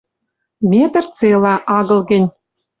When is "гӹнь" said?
2.09-2.29